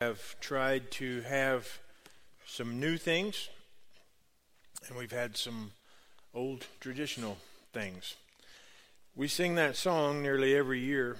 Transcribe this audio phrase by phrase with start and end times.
[0.00, 1.80] have tried to have
[2.46, 3.48] some new things,
[4.86, 5.72] and we've had some
[6.32, 7.36] old traditional
[7.72, 8.14] things.
[9.16, 11.16] We sing that song nearly every year.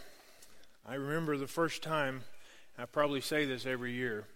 [0.88, 2.22] I remember the first time,
[2.78, 4.26] I probably say this every year,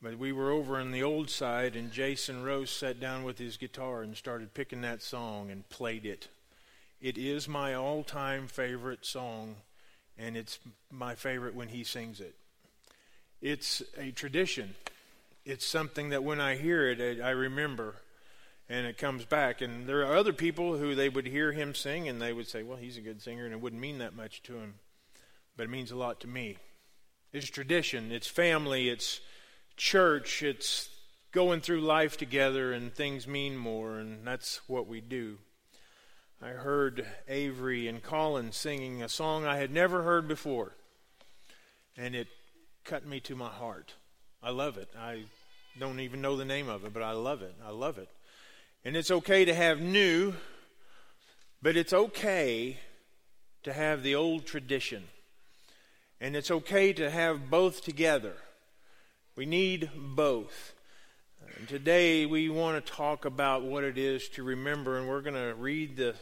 [0.00, 3.58] but we were over on the old side, and Jason Rose sat down with his
[3.58, 6.28] guitar and started picking that song and played it.
[6.98, 9.56] It is my all time favorite song,
[10.16, 10.58] and it's
[10.90, 12.36] my favorite when he sings it.
[13.40, 14.74] It's a tradition.
[15.44, 17.96] It's something that when I hear it, I remember
[18.70, 19.60] and it comes back.
[19.60, 22.62] And there are other people who they would hear him sing and they would say,
[22.62, 24.74] well, he's a good singer, and it wouldn't mean that much to him.
[25.56, 26.56] But it means a lot to me.
[27.32, 29.20] It's tradition, it's family, it's
[29.76, 30.88] church, it's
[31.32, 35.38] going through life together, and things mean more, and that's what we do.
[36.42, 40.74] I heard Avery and Colin singing a song I had never heard before,
[41.96, 42.28] and it
[42.84, 43.94] cut me to my heart.
[44.42, 44.88] I love it.
[44.98, 45.24] I
[45.78, 47.54] don't even know the name of it, but I love it.
[47.64, 48.08] I love it.
[48.84, 50.34] And it's okay to have new,
[51.62, 52.78] but it's okay
[53.62, 55.04] to have the old tradition.
[56.20, 58.34] And it's okay to have both together.
[59.36, 60.74] We need both.
[61.58, 65.34] And today we want to talk about what it is to remember, and we're going
[65.34, 66.14] to read the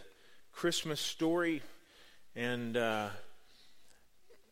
[0.52, 1.62] Christmas story
[2.34, 3.08] and uh,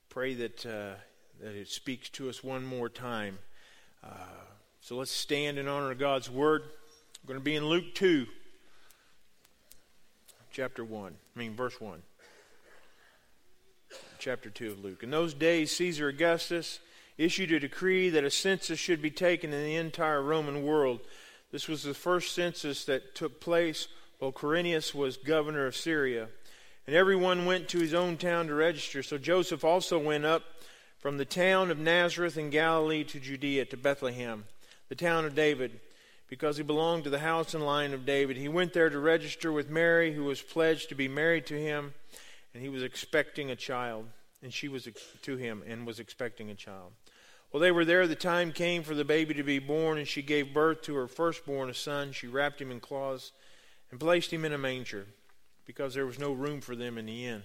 [0.08, 0.94] pray that uh,
[1.40, 3.38] that it speaks to us one more time.
[4.02, 4.08] Uh,
[4.80, 6.62] so let's stand in honor of God's word.
[7.22, 8.26] We're going to be in Luke 2,
[10.52, 12.02] chapter 1, I mean, verse 1.
[14.18, 15.02] Chapter 2 of Luke.
[15.02, 16.80] In those days, Caesar Augustus
[17.18, 21.00] issued a decree that a census should be taken in the entire Roman world.
[21.52, 26.28] This was the first census that took place while Quirinius was governor of Syria.
[26.86, 29.02] And everyone went to his own town to register.
[29.02, 30.42] So Joseph also went up
[30.98, 34.44] from the town of Nazareth in Galilee to Judea to Bethlehem,
[34.88, 35.80] the town of David,
[36.28, 38.36] because he belonged to the house and line of David.
[38.36, 41.94] He went there to register with Mary, who was pledged to be married to him,
[42.52, 44.06] and he was expecting a child,
[44.42, 44.88] and she was
[45.22, 46.92] to him and was expecting a child.
[47.50, 50.22] While they were there, the time came for the baby to be born, and she
[50.22, 52.12] gave birth to her firstborn, a son.
[52.12, 53.32] She wrapped him in cloths
[53.90, 55.06] and placed him in a manger,
[55.64, 57.44] because there was no room for them in the inn.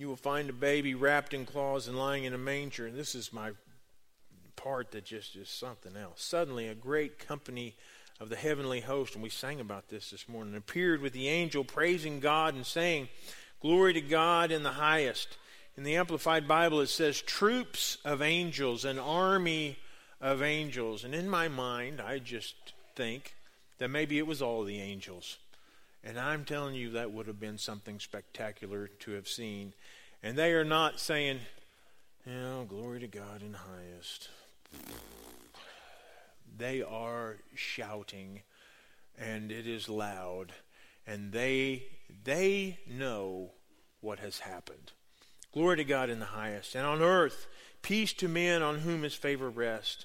[0.00, 2.86] you will find a baby wrapped in cloths and lying in a manger.
[2.86, 3.50] And this is my
[4.56, 6.22] part that just is something else.
[6.22, 7.76] Suddenly, a great company
[8.18, 11.64] of the heavenly host, and we sang about this this morning, appeared with the angel
[11.64, 13.08] praising God and saying,
[13.60, 15.36] Glory to God in the highest.
[15.76, 19.78] In the Amplified Bible, it says, troops of angels, an army
[20.18, 21.04] of angels.
[21.04, 22.54] And in my mind, I just
[22.96, 23.34] think
[23.78, 25.36] that maybe it was all the angels.
[26.02, 29.74] And I'm telling you, that would have been something spectacular to have seen.
[30.22, 31.40] And they are not saying,
[32.26, 34.28] know, glory to God in highest.
[36.56, 38.42] They are shouting,
[39.18, 40.52] and it is loud,
[41.06, 41.84] and they
[42.24, 43.52] they know
[44.00, 44.92] what has happened.
[45.52, 47.46] Glory to God in the highest, and on earth
[47.82, 50.04] peace to men on whom his favor rests.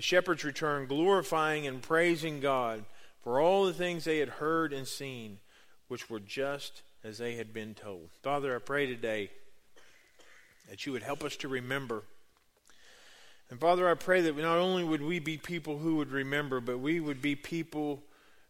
[0.00, 2.86] The shepherds returned, glorifying and praising God
[3.22, 5.40] for all the things they had heard and seen,
[5.88, 8.08] which were just as they had been told.
[8.22, 9.28] Father, I pray today
[10.70, 12.04] that you would help us to remember.
[13.50, 16.78] And Father, I pray that not only would we be people who would remember, but
[16.80, 18.02] we would be people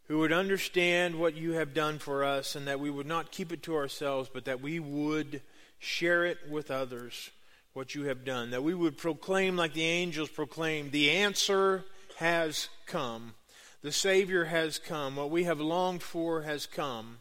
[0.07, 3.51] who would understand what you have done for us and that we would not keep
[3.51, 5.43] it to ourselves, but that we would
[5.81, 7.31] share it with others
[7.73, 11.85] what you have done, that we would proclaim like the angels proclaimed, the answer
[12.17, 13.35] has come.
[13.83, 15.17] The Savior has come.
[15.17, 17.19] What we have longed for has come.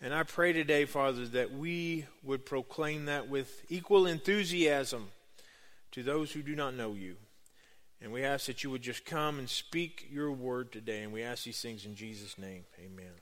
[0.00, 5.08] And I pray today, Father, that we would proclaim that with equal enthusiasm
[5.92, 7.16] to those who do not know you.
[8.00, 11.02] And we ask that you would just come and speak your word today.
[11.02, 12.64] And we ask these things in Jesus' name.
[12.78, 13.12] Amen.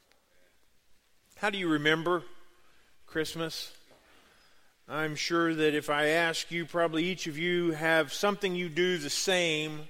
[1.37, 2.23] How do you remember
[3.07, 3.73] Christmas?
[4.89, 8.99] I'm sure that if I ask you, probably each of you have something you do
[8.99, 9.89] the same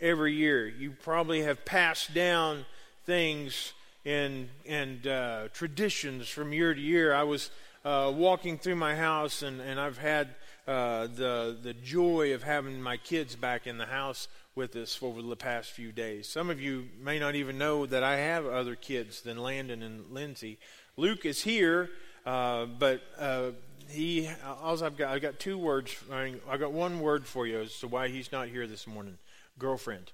[0.00, 0.68] every year.
[0.68, 2.64] You probably have passed down
[3.06, 3.72] things
[4.06, 7.12] and and uh, traditions from year to year.
[7.12, 7.50] I was
[7.84, 10.28] uh, walking through my house, and, and I've had
[10.68, 15.22] uh, the the joy of having my kids back in the house with us over
[15.22, 16.28] the past few days.
[16.28, 20.04] Some of you may not even know that I have other kids than Landon and
[20.12, 20.58] Lindsay.
[20.96, 21.90] Luke is here,
[22.24, 23.50] uh, but uh,
[23.90, 24.28] he
[24.62, 25.96] all I've got I've got two words.
[26.10, 28.86] I, mean, I got one word for you as to why he's not here this
[28.86, 29.18] morning.
[29.58, 30.12] Girlfriend.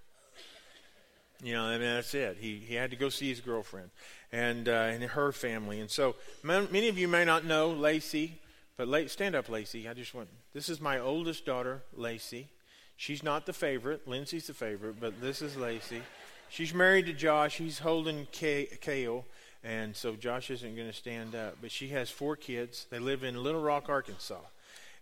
[1.42, 2.38] You know, I mean that's it.
[2.40, 3.90] He he had to go see his girlfriend
[4.32, 5.80] and uh, and her family.
[5.80, 8.40] And so many of you may not know Lacey,
[8.76, 9.88] but La- stand up, Lacey.
[9.88, 10.28] I just want.
[10.52, 12.48] This is my oldest daughter, Lacey.
[12.96, 14.08] She's not the favorite.
[14.08, 16.02] Lindsay's the favorite, but this is Lacey.
[16.48, 17.58] She's married to Josh.
[17.58, 19.26] He's holding K- Kale,
[19.66, 21.56] and so Josh isn't going to stand up.
[21.60, 22.86] But she has four kids.
[22.90, 24.40] They live in Little Rock, Arkansas,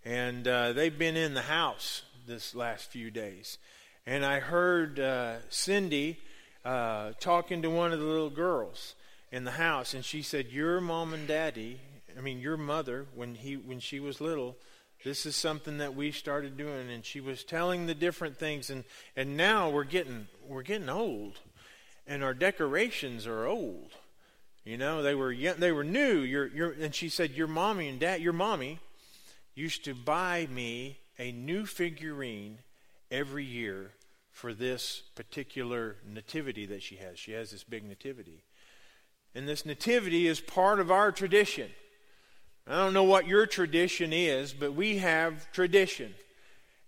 [0.04, 3.58] and uh, they've been in the house this last few days.
[4.06, 6.18] And I heard uh, Cindy
[6.64, 8.94] uh, talking to one of the little girls
[9.30, 11.80] in the house, and she said, "Your mom and daddy,
[12.16, 14.56] I mean your mother, when he when she was little."
[15.04, 18.84] This is something that we started doing, and she was telling the different things, and,
[19.14, 21.40] and now we're getting we're getting old,
[22.06, 23.90] and our decorations are old.
[24.64, 26.20] You know, they were they were new.
[26.20, 28.80] Your your and she said your mommy and dad, your mommy,
[29.54, 32.58] used to buy me a new figurine
[33.10, 33.92] every year
[34.32, 37.18] for this particular nativity that she has.
[37.18, 38.42] She has this big nativity.
[39.34, 41.70] And this nativity is part of our tradition.
[42.66, 46.14] I don't know what your tradition is, but we have tradition.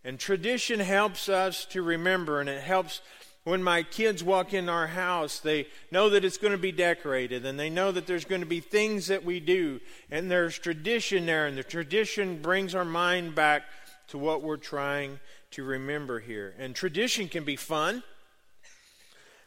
[0.04, 3.00] And tradition helps us to remember, and it helps
[3.46, 7.46] when my kids walk in our house, they know that it's going to be decorated,
[7.46, 9.78] and they know that there's going to be things that we do,
[10.10, 13.62] and there's tradition there, and the tradition brings our mind back
[14.08, 15.20] to what we're trying
[15.52, 16.56] to remember here.
[16.58, 18.02] And tradition can be fun,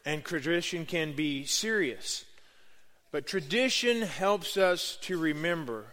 [0.05, 2.23] and tradition can be serious.
[3.11, 5.87] But tradition helps us to remember.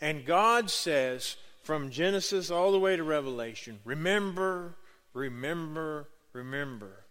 [0.00, 4.74] And God says, from Genesis all the way to Revelation, remember,
[5.12, 7.02] remember, remember.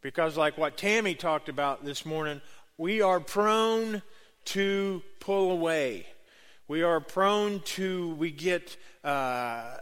[0.00, 2.40] Because, like what Tammy talked about this morning,
[2.76, 4.02] we are prone
[4.46, 6.06] to pull away.
[6.68, 9.76] We are prone to, we get uh,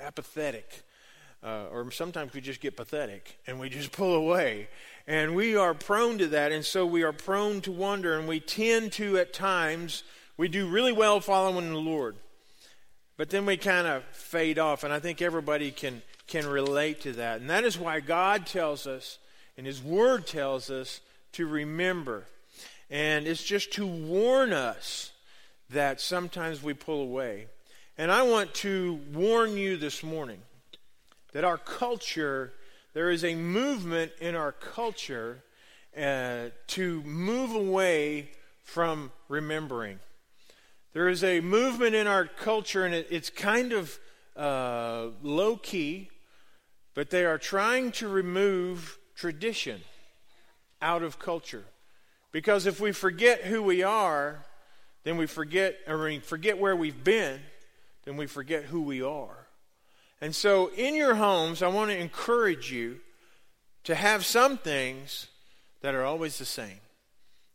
[0.00, 0.82] apathetic.
[1.42, 4.68] Uh, or sometimes we just get pathetic and we just pull away.
[5.06, 8.40] And we are prone to that, and so we are prone to wonder, and we
[8.40, 10.02] tend to, at times,
[10.36, 12.16] we do really well following the Lord.
[13.16, 17.12] But then we kind of fade off, and I think everybody can, can relate to
[17.12, 17.40] that.
[17.40, 19.18] And that is why God tells us,
[19.56, 21.00] and His Word tells us,
[21.32, 22.24] to remember.
[22.90, 25.12] And it's just to warn us
[25.70, 27.46] that sometimes we pull away.
[27.98, 30.40] And I want to warn you this morning
[31.32, 32.52] that our culture,
[32.94, 35.42] there is a movement in our culture
[35.96, 38.30] uh, to move away
[38.62, 39.98] from remembering.
[40.92, 43.98] There is a movement in our culture, and it, it's kind of
[44.36, 46.10] uh, low key,
[46.96, 49.82] but they are trying to remove tradition
[50.80, 51.64] out of culture.
[52.32, 54.46] Because if we forget who we are,
[55.04, 57.40] then we forget, or we forget where we've been,
[58.04, 59.46] then we forget who we are.
[60.22, 63.00] And so, in your homes, I want to encourage you
[63.84, 65.26] to have some things
[65.82, 66.80] that are always the same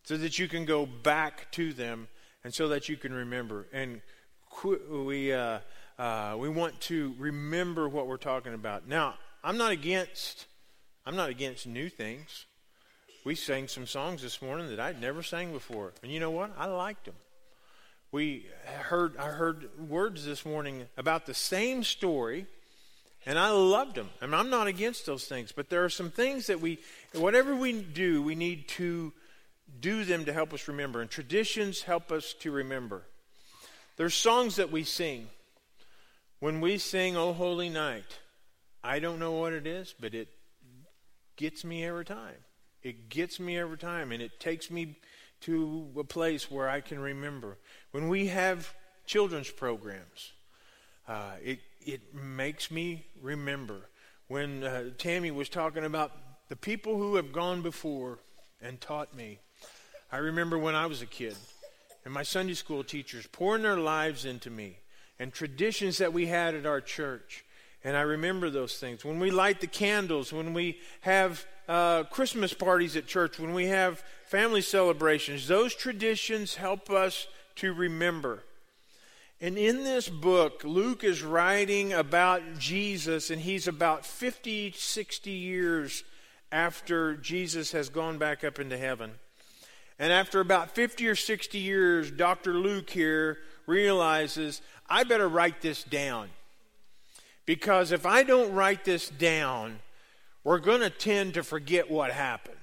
[0.04, 2.10] so that you can go back to them
[2.44, 3.68] and so that you can remember.
[3.74, 4.02] And
[4.88, 5.60] we, uh,
[5.98, 8.88] uh, we want to remember what we're talking about.
[8.88, 10.48] Now, I'm not against,
[11.06, 12.46] I'm not against new things.
[13.24, 15.94] We sang some songs this morning that I'd never sang before.
[16.02, 16.52] And you know what?
[16.58, 17.16] I liked them
[18.12, 22.46] we heard I heard words this morning about the same story,
[23.26, 24.10] and I loved them.
[24.22, 26.80] I mean, I'm not against those things, but there are some things that we,
[27.14, 29.14] whatever we do, we need to
[29.80, 33.04] do them to help us remember, and traditions help us to remember.
[33.96, 35.30] There's songs that we sing.
[36.40, 38.20] When we sing "Oh Holy Night,"
[38.84, 40.30] I don't know what it is, but it
[41.36, 42.36] gets me every time.
[42.84, 44.98] It gets me every time, and it takes me
[45.42, 47.58] to a place where I can remember.
[47.92, 48.74] When we have
[49.06, 50.34] children's programs,
[51.08, 53.90] uh, it, it makes me remember.
[54.28, 56.12] When uh, Tammy was talking about
[56.50, 58.20] the people who have gone before
[58.62, 59.40] and taught me,
[60.12, 61.36] I remember when I was a kid
[62.04, 64.78] and my Sunday school teachers pouring their lives into me
[65.20, 67.46] and traditions that we had at our church
[67.84, 69.04] And I remember those things.
[69.04, 73.68] When we light the candles, when we have uh, Christmas parties at church, when we
[73.68, 78.44] have family celebrations, those traditions help us to remember.
[79.40, 86.04] And in this book, Luke is writing about Jesus, and he's about 50, 60 years
[86.52, 89.14] after Jesus has gone back up into heaven.
[89.98, 92.54] And after about 50 or 60 years, Dr.
[92.54, 96.30] Luke here realizes, I better write this down.
[97.52, 99.80] Because if I don't write this down,
[100.46, 102.56] we're going to tend to forget what happened.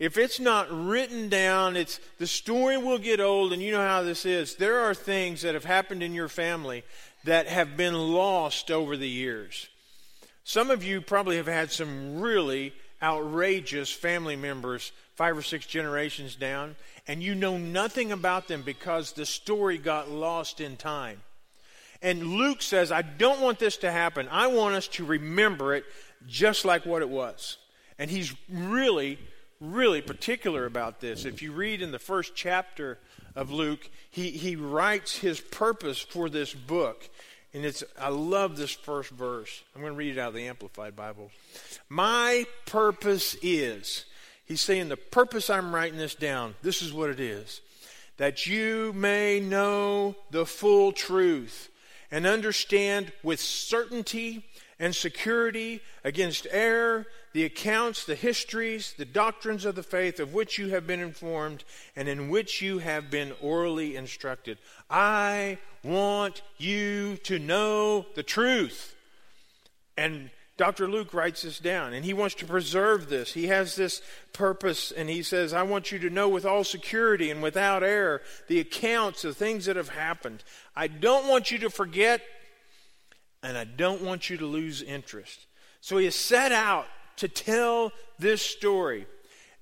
[0.00, 4.02] If it's not written down, it's the story will get old and you know how
[4.02, 4.56] this is.
[4.56, 6.82] There are things that have happened in your family
[7.26, 9.68] that have been lost over the years.
[10.42, 16.34] Some of you probably have had some really outrageous family members 5 or 6 generations
[16.34, 16.74] down
[17.06, 21.20] and you know nothing about them because the story got lost in time.
[22.00, 24.28] And Luke says, I don't want this to happen.
[24.30, 25.84] I want us to remember it
[26.26, 27.56] just like what it was.
[27.98, 29.18] And he's really,
[29.60, 31.24] really particular about this.
[31.24, 32.98] If you read in the first chapter
[33.34, 37.08] of Luke, he, he writes his purpose for this book.
[37.52, 39.62] And it's, I love this first verse.
[39.74, 41.30] I'm going to read it out of the Amplified Bible.
[41.88, 44.04] My purpose is,
[44.44, 47.60] he's saying the purpose I'm writing this down, this is what it is
[48.18, 51.70] that you may know the full truth
[52.10, 54.44] and understand with certainty
[54.78, 60.58] and security against error the accounts, the histories, the doctrines of the faith of which
[60.58, 61.62] you have been informed
[61.94, 64.58] and in which you have been orally instructed.
[64.88, 68.94] I want you to know the truth.
[69.96, 70.88] And Dr.
[70.88, 73.32] Luke writes this down, and he wants to preserve this.
[73.32, 77.30] He has this purpose, and he says, I want you to know with all security
[77.30, 80.42] and without error the accounts of things that have happened.
[80.74, 82.22] I don't want you to forget,
[83.40, 85.46] and I don't want you to lose interest.
[85.80, 86.86] So he has set out
[87.18, 89.06] to tell this story.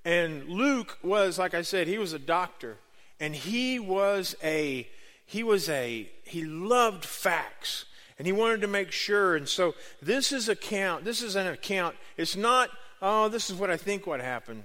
[0.03, 2.79] And Luke was, like I said, he was a doctor,
[3.21, 4.89] and he was a,
[5.27, 7.85] he was a, he loved facts
[8.19, 9.37] and he wanted to make sure.
[9.37, 11.05] And so this is account.
[11.05, 11.97] This is an account.
[12.17, 12.71] It's not,
[13.03, 14.65] oh, this is what I think what happened.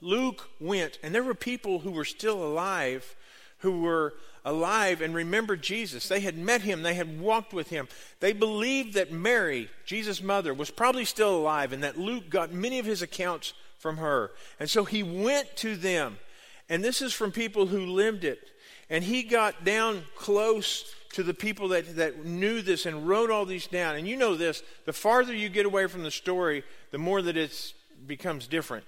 [0.00, 3.16] Luke went, and there were people who were still alive,
[3.58, 4.14] who were
[4.44, 6.08] alive and remembered Jesus.
[6.08, 7.88] They had met him, they had walked with him.
[8.20, 12.78] They believed that Mary, Jesus' mother, was probably still alive, and that Luke got many
[12.78, 14.30] of his accounts from her.
[14.58, 16.18] And so he went to them.
[16.68, 18.50] And this is from people who lived it.
[18.90, 23.46] And he got down close to the people that, that knew this and wrote all
[23.46, 23.96] these down.
[23.96, 27.36] And you know this the farther you get away from the story, the more that
[27.36, 27.72] it
[28.06, 28.84] becomes different.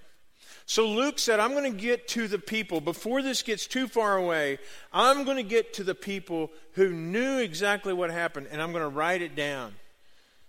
[0.66, 2.80] So Luke said, I'm going to get to the people.
[2.80, 4.59] Before this gets too far away,
[4.92, 8.85] I'm going to get to the people who knew exactly what happened, and I'm going
[8.85, 9.75] to write it down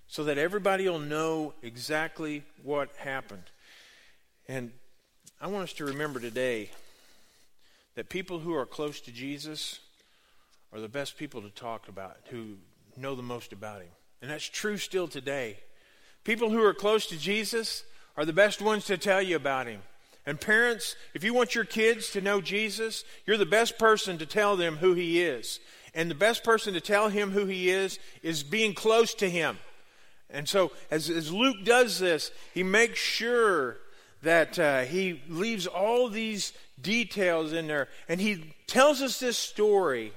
[0.08, 3.44] so that everybody will know exactly what happened.
[4.48, 4.72] And
[5.42, 6.70] I want us to remember today
[7.96, 9.80] that people who are close to Jesus
[10.72, 12.56] are the best people to talk about, who
[12.98, 13.92] know the most about him.
[14.22, 15.58] And that's true still today.
[16.24, 17.84] People who are close to Jesus
[18.18, 19.82] are the best ones to tell you about him.
[20.26, 24.26] And parents, if you want your kids to know Jesus, you're the best person to
[24.26, 25.60] tell them who he is.
[25.94, 29.58] And the best person to tell him who he is is being close to him.
[30.30, 33.78] And so, as, as Luke does this, he makes sure
[34.24, 37.88] that uh, he leaves all these details in there.
[38.08, 40.14] And he tells us this story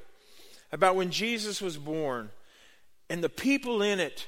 [0.72, 2.30] about when Jesus was born.
[3.08, 4.26] And the people in it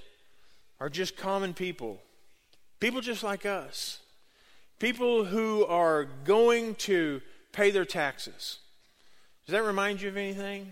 [0.81, 2.01] are just common people,
[2.79, 3.99] people just like us,
[4.79, 7.21] people who are going to
[7.53, 8.59] pay their taxes.
[9.47, 10.71] Does that remind you of anything?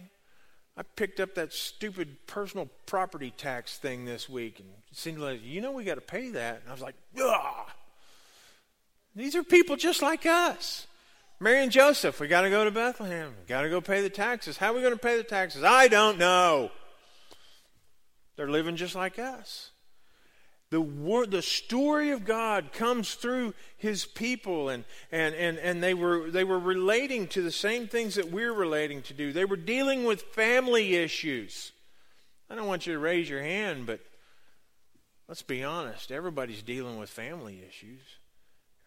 [0.76, 5.40] I picked up that stupid personal property tax thing this week, and it seemed like,
[5.42, 6.60] you know, we got to pay that.
[6.60, 7.66] And I was like, ah.
[9.14, 10.86] These are people just like us.
[11.38, 13.34] Mary and Joseph, we got to go to Bethlehem.
[13.46, 14.56] Got to go pay the taxes.
[14.56, 15.62] How are we going to pay the taxes?
[15.62, 16.70] I don't know.
[18.36, 19.70] They're living just like us.
[20.70, 25.94] The, word, the story of God comes through his people, and, and, and, and they,
[25.94, 29.32] were, they were relating to the same things that we're relating to do.
[29.32, 31.70] They were dealing with family issues.
[32.50, 34.00] I don't want you to raise your hand, but
[35.28, 36.10] let's be honest.
[36.10, 38.00] Everybody's dealing with family issues.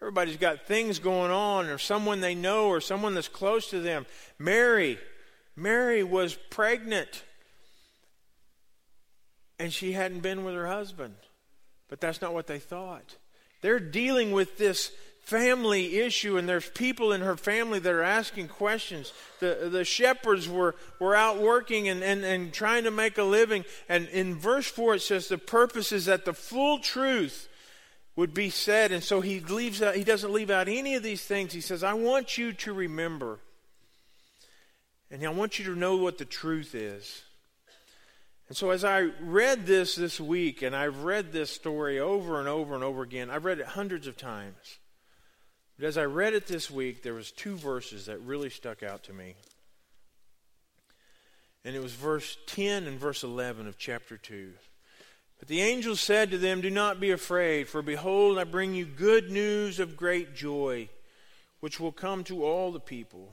[0.02, 4.06] Everybody's got things going on, or someone they know, or someone that's close to them.
[4.38, 4.98] Mary,
[5.56, 7.24] Mary was pregnant,
[9.60, 11.16] and she hadn't been with her husband.
[11.90, 13.18] But that's not what they thought.
[13.62, 14.92] They're dealing with this
[15.22, 19.12] family issue, and there's people in her family that are asking questions.
[19.42, 23.66] The, the shepherds were, were out working and, and, and trying to make a living.
[23.90, 27.49] And in verse 4, it says the purpose is that the full truth
[28.20, 28.92] would be said.
[28.92, 31.54] And so he leaves out, he doesn't leave out any of these things.
[31.54, 33.40] He says, I want you to remember.
[35.10, 37.24] And I want you to know what the truth is.
[38.50, 42.50] And so, as I read this this week, and I've read this story over and
[42.50, 44.80] over and over again, I've read it hundreds of times.
[45.78, 49.04] But as I read it this week, there was two verses that really stuck out
[49.04, 49.36] to me.
[51.64, 54.52] And it was verse 10 and verse 11 of chapter 2.
[55.40, 58.86] But the angel said to them, Do not be afraid, for behold, I bring you
[58.86, 60.90] good news of great joy,
[61.62, 63.32] which will come to all the people.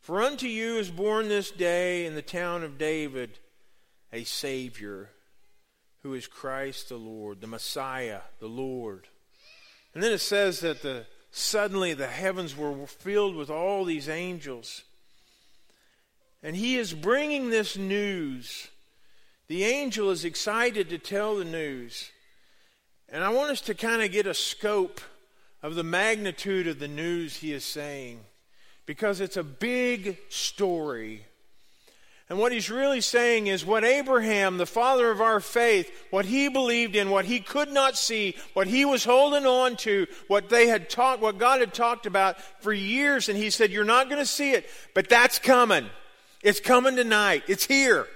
[0.00, 3.38] For unto you is born this day in the town of David
[4.12, 5.10] a Savior,
[6.02, 9.08] who is Christ the Lord, the Messiah, the Lord.
[9.94, 14.84] And then it says that the Suddenly the heavens were filled with all these angels.
[16.44, 18.68] And he is bringing this news.
[19.48, 22.10] The angel is excited to tell the news.
[23.08, 25.00] And I want us to kind of get a scope
[25.62, 28.20] of the magnitude of the news he is saying
[28.86, 31.26] because it's a big story.
[32.30, 36.48] And what he's really saying is what Abraham, the father of our faith, what he
[36.48, 40.66] believed in, what he could not see, what he was holding on to, what they
[40.66, 43.28] had talked, what God had talked about for years.
[43.28, 45.86] And he said, You're not going to see it, but that's coming.
[46.42, 47.44] It's coming tonight.
[47.46, 48.06] It's here.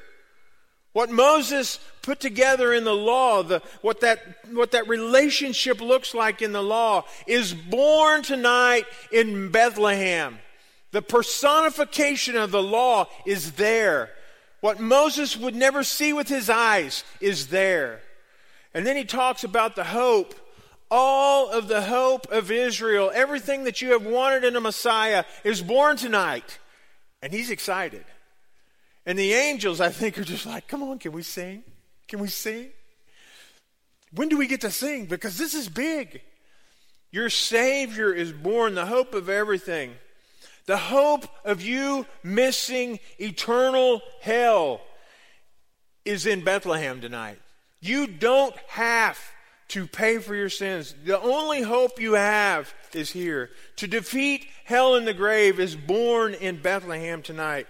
[0.93, 6.43] What Moses put together in the law, the, what, that, what that relationship looks like
[6.43, 10.39] in the law, is born tonight in Bethlehem.
[10.91, 14.11] The personification of the law is there.
[14.61, 18.01] What Moses would never see with his eyes is there.
[18.75, 20.35] And then he talks about the hope.
[20.91, 25.61] All of the hope of Israel, everything that you have wanted in a Messiah, is
[25.61, 26.59] born tonight.
[27.21, 28.05] And he's excited.
[29.09, 31.65] And the angels, I think, are just like, come on, can we sing?
[32.09, 32.69] Can we sing?
[34.13, 35.07] When do we get to sing?
[35.07, 36.21] Because this is big.
[37.11, 39.95] Your Savior is born, the hope of everything.
[40.67, 44.83] The hope of you missing eternal hell
[46.05, 47.41] is in Bethlehem tonight.
[47.81, 49.19] You don't have
[49.69, 50.95] to pay for your sins.
[51.07, 53.49] The only hope you have is here.
[53.77, 57.69] To defeat hell in the grave is born in Bethlehem tonight.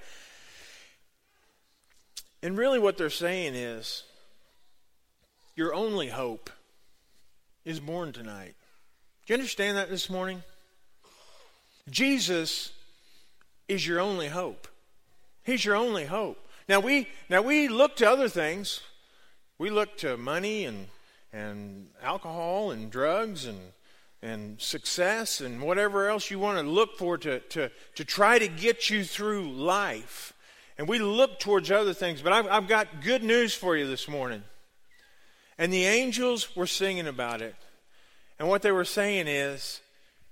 [2.43, 4.05] And really, what they're saying is
[5.57, 6.51] your only hope
[7.65, 8.55] is born tonight.
[9.27, 10.43] Do you understand that this morning?
[11.91, 12.73] Jesus
[13.67, 14.69] is your only hope.
[15.43, 16.39] He's your only hope.
[16.69, 18.81] Now we now we look to other things.
[19.59, 20.87] We look to money and
[21.33, 23.59] and alcohol and drugs and
[24.23, 28.49] and success and whatever else you want to look for to, to, to try to
[28.49, 30.33] get you through life.
[30.79, 32.23] And we look towards other things.
[32.23, 34.45] But I've, I've got good news for you this morning.
[35.59, 37.57] And the angels were singing about it.
[38.39, 39.81] And what they were saying is,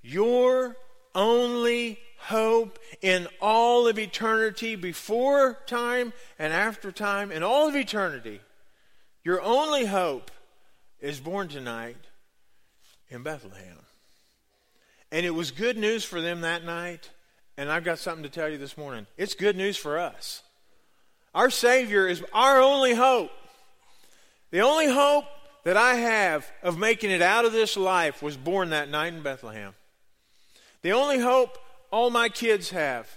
[0.02, 0.76] Your
[1.16, 8.40] only hope in all of eternity, before time and after time, in all of eternity.
[9.24, 10.30] Your only hope
[11.00, 11.96] is born tonight
[13.08, 13.78] in Bethlehem.
[15.10, 17.10] And it was good news for them that night.
[17.58, 19.06] And I've got something to tell you this morning.
[19.16, 20.42] It's good news for us.
[21.34, 23.30] Our Savior is our only hope.
[24.50, 25.24] The only hope
[25.64, 29.22] that I have of making it out of this life was born that night in
[29.22, 29.74] Bethlehem.
[30.82, 31.58] The only hope
[31.90, 33.08] all my kids have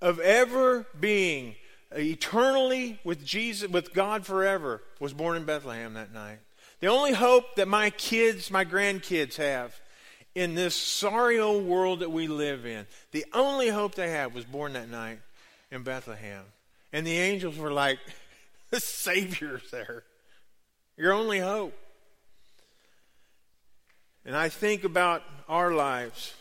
[0.00, 1.54] of ever being
[1.92, 6.40] eternally with Jesus, with God forever, was born in Bethlehem that night.
[6.80, 9.80] The only hope that my kids, my grandkids have
[10.34, 14.44] in this sorry old world that we live in, the only hope they have was
[14.44, 15.20] born that night
[15.70, 16.44] in Bethlehem.
[16.92, 17.98] And the angels were like,
[18.70, 20.04] the Savior's there.
[20.96, 21.76] Your only hope.
[24.24, 26.34] And I think about our lives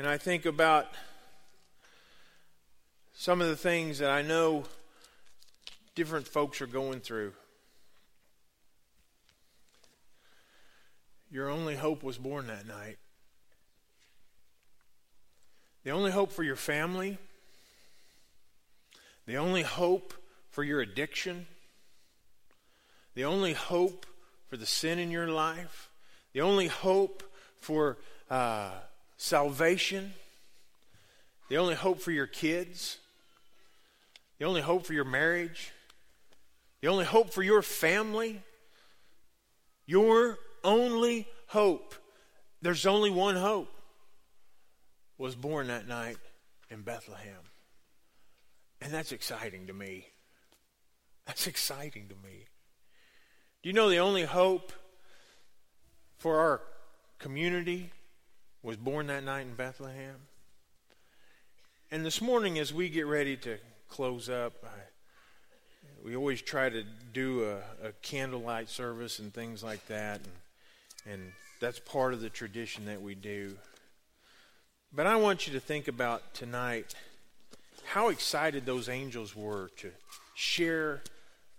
[0.00, 0.86] and I think about
[3.12, 4.64] some of the things that I know
[5.94, 7.34] different folks are going through.
[11.30, 12.98] Your only hope was born that night.
[15.84, 17.18] The only hope for your family,
[19.26, 20.12] the only hope
[20.50, 21.46] for your addiction,
[23.14, 24.06] the only hope
[24.48, 25.88] for the sin in your life,
[26.32, 27.22] the only hope
[27.60, 27.96] for
[28.28, 28.72] uh,
[29.16, 30.12] salvation,
[31.48, 32.98] the only hope for your kids,
[34.38, 35.72] the only hope for your marriage,
[36.80, 38.42] the only hope for your family,
[39.86, 41.94] your only hope
[42.62, 43.72] there's only one hope
[45.16, 46.18] was born that night
[46.70, 47.42] in Bethlehem.
[48.80, 50.06] And that's exciting to me.
[51.26, 52.46] That's exciting to me.
[53.62, 54.72] Do you know the only hope
[56.18, 56.62] for our
[57.18, 57.92] community
[58.62, 60.16] was born that night in Bethlehem?
[61.90, 66.84] And this morning, as we get ready to close up, I, we always try to
[67.12, 70.32] do a, a, candlelight service and things like that, and,
[71.08, 73.56] and that's part of the tradition that we do.
[74.92, 76.94] But I want you to think about tonight
[77.84, 79.90] how excited those angels were to
[80.34, 81.02] share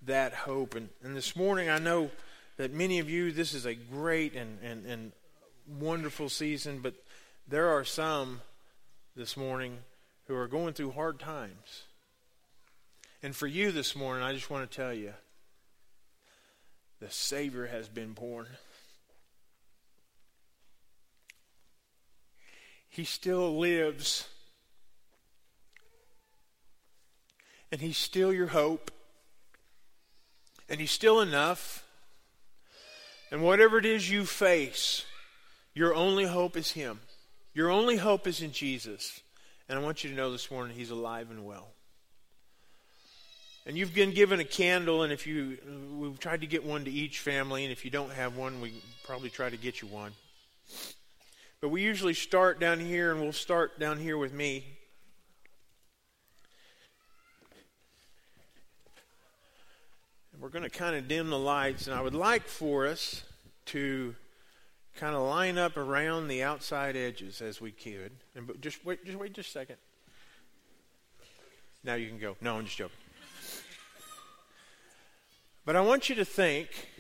[0.03, 0.75] that hope.
[0.75, 2.09] And, and this morning, I know
[2.57, 5.11] that many of you, this is a great and, and, and
[5.79, 6.93] wonderful season, but
[7.47, 8.41] there are some
[9.15, 9.77] this morning
[10.27, 11.83] who are going through hard times.
[13.23, 15.13] And for you this morning, I just want to tell you
[16.99, 18.47] the Savior has been born.
[22.91, 24.27] He still lives.
[27.71, 28.91] And He's still your hope.
[30.69, 31.85] And He's still enough.
[33.31, 35.05] And whatever it is you face,
[35.73, 36.99] your only hope is Him.
[37.53, 39.21] Your only hope is in Jesus.
[39.69, 41.69] And I want you to know this morning He's alive and well.
[43.65, 45.57] And you've been given a candle, and if you,
[45.97, 48.73] we've tried to get one to each family, and if you don't have one, we
[49.05, 50.11] probably try to get you one.
[51.61, 54.65] But we usually start down here, and we'll start down here with me.
[60.33, 63.21] And we're going to kind of dim the lights, and I would like for us
[63.67, 64.15] to
[64.95, 68.11] kind of line up around the outside edges as we could.
[68.35, 69.75] And but just wait, just wait just a second.
[71.83, 72.37] Now you can go.
[72.41, 72.97] No, I'm just joking.
[75.63, 76.90] But I want you to think.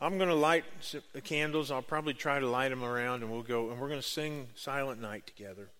[0.00, 0.64] I'm going to light
[1.12, 1.70] the candles.
[1.70, 4.48] I'll probably try to light them around, and we'll go and we're going to sing
[4.54, 5.70] Silent Night together.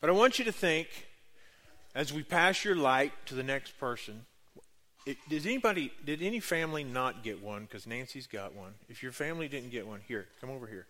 [0.00, 0.88] But I want you to think,
[1.94, 4.26] as we pass your light to the next person,
[5.06, 7.62] it, does anybody, did any family not get one?
[7.62, 8.74] Because Nancy's got one.
[8.88, 10.86] If your family didn't get one, here, come over here.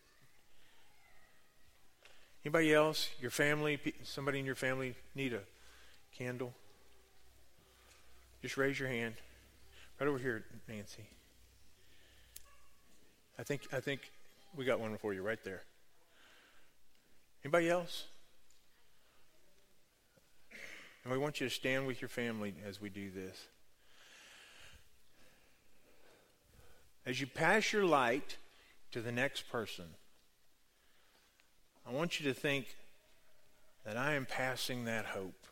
[2.45, 3.09] Anybody else?
[3.21, 5.41] Your family, somebody in your family need a
[6.17, 6.53] candle?
[8.43, 9.15] Just raise your hand.
[9.99, 11.07] Right over here, Nancy.
[13.39, 14.11] I think I think
[14.57, 15.63] we got one for you right there.
[17.45, 18.05] Anybody else?
[21.05, 23.47] And we want you to stand with your family as we do this.
[27.05, 28.37] As you pass your light
[28.93, 29.87] to the next person,
[31.85, 32.77] I want you to think
[33.85, 35.47] that I am passing that hope.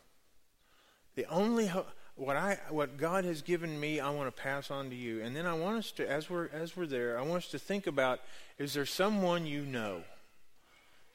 [1.15, 1.89] The only hope
[2.21, 5.21] what I what God has given me, I want to pass on to you.
[5.23, 7.59] And then I want us to, as we're as we're there, I want us to
[7.59, 8.19] think about:
[8.59, 10.03] Is there someone you know?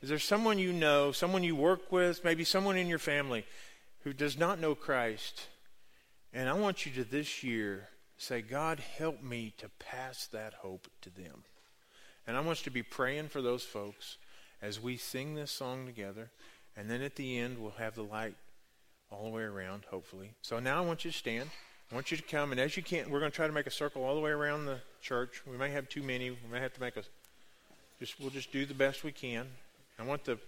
[0.02, 3.46] Is there someone you know, someone you work with, maybe someone in your family
[4.02, 5.46] who does not know Christ?
[6.32, 7.88] And I want you to this year
[8.18, 11.44] say, God, help me to pass that hope to them.
[12.26, 14.18] And I want us to be praying for those folks
[14.60, 16.30] as we sing this song together.
[16.76, 18.34] And then at the end, we'll have the light
[19.16, 20.30] all the way around, hopefully.
[20.42, 21.50] So now I want you to stand.
[21.90, 23.66] I want you to come, and as you can, we're going to try to make
[23.66, 25.42] a circle all the way around the church.
[25.46, 26.30] We may have too many.
[26.30, 27.02] We may have to make a.
[28.00, 29.46] Just we'll just do the best we can.
[29.98, 30.38] I want the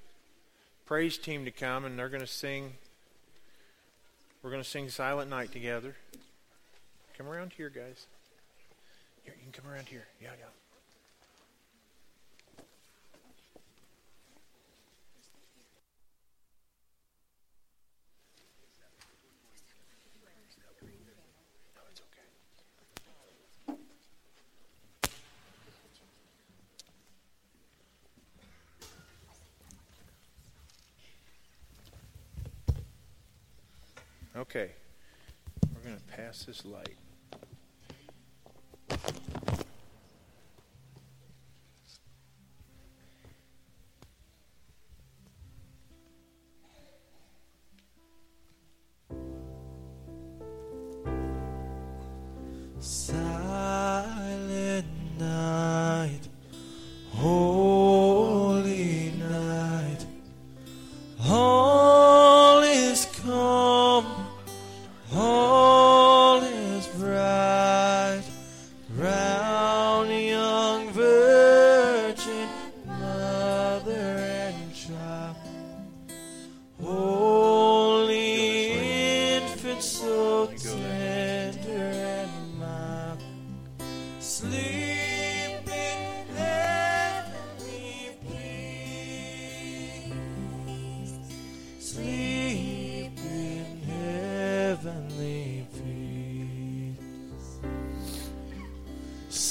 [0.85, 2.73] praise team to come, and they're going to sing.
[4.43, 5.95] We're going to sing "Silent Night" together.
[7.17, 8.07] Come around here, guys.
[9.25, 10.07] Here, you can come around here.
[10.21, 10.47] Yeah, yeah.
[34.39, 34.71] Okay,
[35.75, 36.95] we're going to pass this light.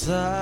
[0.08, 0.37] Silent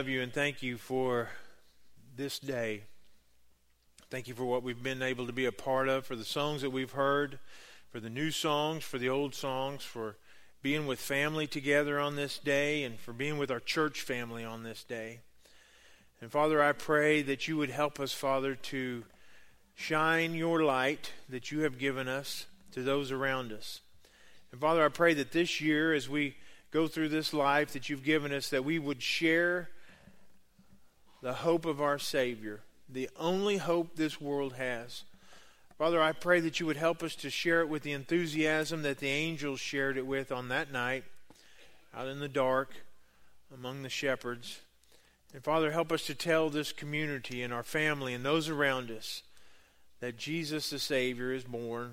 [0.00, 1.28] love you and thank you for
[2.16, 2.84] this day.
[4.08, 6.62] Thank you for what we've been able to be a part of, for the songs
[6.62, 7.38] that we've heard,
[7.90, 10.16] for the new songs, for the old songs, for
[10.62, 14.62] being with family together on this day, and for being with our church family on
[14.62, 15.20] this day.
[16.22, 19.04] And Father, I pray that you would help us, Father, to
[19.74, 23.82] shine your light that you have given us to those around us.
[24.50, 26.36] And Father, I pray that this year, as we
[26.70, 29.68] go through this life that you've given us, that we would share
[31.22, 35.04] the hope of our Savior, the only hope this world has.
[35.78, 38.98] Father, I pray that you would help us to share it with the enthusiasm that
[38.98, 41.04] the angels shared it with on that night,
[41.94, 42.74] out in the dark,
[43.54, 44.60] among the shepherds.
[45.32, 49.22] And Father, help us to tell this community and our family and those around us
[50.00, 51.92] that Jesus the Savior is born.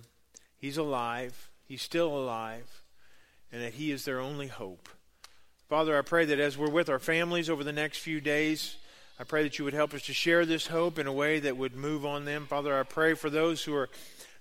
[0.58, 1.50] He's alive.
[1.68, 2.84] He's still alive.
[3.52, 4.90] And that He is their only hope.
[5.70, 8.78] Father, I pray that as we're with our families over the next few days,
[9.20, 11.58] I pray that you would help us to share this hope in a way that
[11.58, 12.46] would move on them.
[12.46, 13.90] Father, I pray for those who are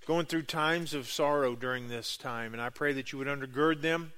[0.06, 3.80] going through times of sorrow during this time, and I pray that you would undergird
[3.80, 4.12] them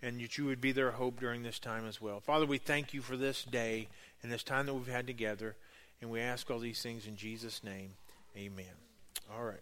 [0.00, 2.20] and that you would be their hope during this time as well.
[2.20, 3.88] Father, we thank you for this day
[4.22, 5.56] and this time that we've had together,
[6.00, 7.90] and we ask all these things in Jesus' name.
[8.36, 8.66] Amen.
[9.34, 9.56] All right.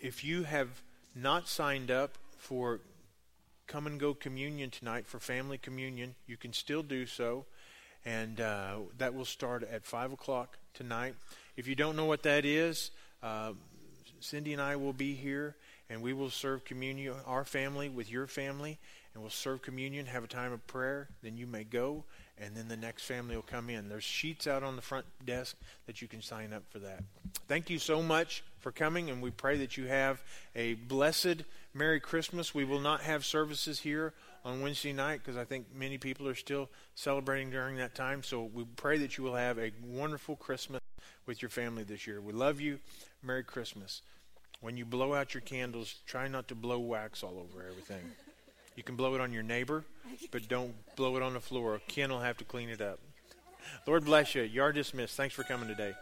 [0.00, 0.68] If you have
[1.14, 2.80] not signed up for
[3.66, 7.46] come and go communion tonight for family communion, you can still do so.
[8.04, 11.14] And uh, that will start at 5 o'clock tonight.
[11.56, 12.90] If you don't know what that is,
[13.22, 13.52] uh,
[14.20, 15.56] Cindy and I will be here
[15.92, 18.78] and we will serve communion, our family with your family,
[19.12, 21.08] and we'll serve communion, have a time of prayer.
[21.22, 22.04] Then you may go,
[22.38, 23.90] and then the next family will come in.
[23.90, 25.54] There's sheets out on the front desk
[25.86, 27.04] that you can sign up for that.
[27.46, 30.22] Thank you so much for coming, and we pray that you have
[30.56, 31.42] a blessed
[31.74, 32.54] Merry Christmas.
[32.54, 36.34] We will not have services here on Wednesday night because I think many people are
[36.34, 38.22] still celebrating during that time.
[38.22, 40.80] So we pray that you will have a wonderful Christmas
[41.26, 42.20] with your family this year.
[42.20, 42.78] We love you.
[43.22, 44.02] Merry Christmas.
[44.60, 48.02] When you blow out your candles, try not to blow wax all over everything.
[48.76, 49.84] You can blow it on your neighbor,
[50.30, 51.80] but don't blow it on the floor.
[51.88, 53.00] Ken will have to clean it up.
[53.86, 54.42] Lord bless you.
[54.42, 55.16] You are dismissed.
[55.16, 55.94] Thanks for coming today.